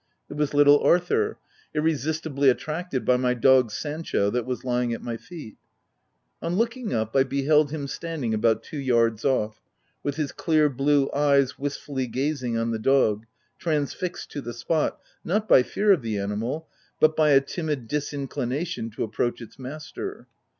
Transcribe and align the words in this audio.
It 0.31 0.33
was 0.33 0.55
little 0.55 0.79
Arthur, 0.79 1.37
irresistibly 1.75 2.49
attracted 2.49 3.05
by 3.05 3.17
my 3.17 3.35
dog 3.35 3.69
Sancho, 3.69 4.31
that 4.31 4.47
was 4.47 4.63
lying 4.65 4.95
at 4.95 5.03
my 5.03 5.15
feet. 5.15 5.57
On 6.41 6.55
looking 6.55 6.91
up, 6.91 7.13
1 7.13 7.27
beheld 7.27 7.69
him 7.69 7.85
standing 7.87 8.33
about 8.33 8.63
two 8.63 8.79
yards 8.79 9.23
off, 9.23 9.61
with 10.01 10.15
46 10.15 10.15
THE 10.15 10.15
TENANT 10.15 10.17
his 10.17 10.31
clear 10.45 10.69
blue 10.69 11.11
eyes 11.13 11.59
wistfully 11.59 12.07
gazing 12.07 12.57
on 12.57 12.71
the 12.71 12.79
dog, 12.79 13.27
transfixed 13.59 14.31
to 14.31 14.41
the 14.41 14.53
spot, 14.55 14.99
not 15.23 15.47
by 15.47 15.61
fear 15.61 15.91
of 15.91 16.01
the 16.01 16.17
animal, 16.17 16.67
but 16.99 17.15
by 17.15 17.33
a 17.33 17.39
timid 17.39 17.87
disinclination 17.87 18.89
to 18.95 19.03
approach 19.03 19.39
its 19.39 19.59
master. 19.59 20.25